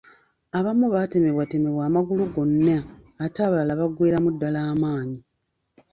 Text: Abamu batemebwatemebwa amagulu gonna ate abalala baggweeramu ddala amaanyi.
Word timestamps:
Abamu 0.57 0.85
batemebwatemebwa 0.95 1.83
amagulu 1.89 2.23
gonna 2.33 2.77
ate 3.23 3.39
abalala 3.47 3.73
baggweeramu 3.79 4.29
ddala 4.33 4.59
amaanyi. 4.71 5.19